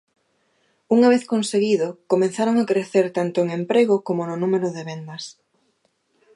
Unha 0.95 1.11
vez 1.13 1.23
conseguido 1.33 1.87
comezaron 2.11 2.55
a 2.57 2.67
crecer 2.71 3.05
tanto 3.17 3.37
en 3.43 3.49
emprego 3.59 3.95
como 4.07 4.21
no 4.29 4.35
número 4.43 4.67
de 4.75 4.83
vendas. 4.89 5.23